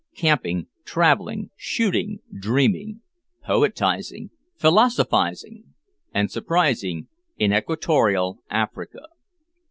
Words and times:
CAMPING, 0.15 0.65
TRAVELLING, 0.83 1.51
SHOOTING, 1.55 2.21
DREAMING, 2.35 3.01
POETISING, 3.43 4.31
PHILOSOPHISING, 4.57 5.65
AND 6.11 6.31
SURPRISING, 6.31 7.07
IN 7.37 7.51
EQUATORIAL 7.53 8.39
AFRICA. 8.49 9.03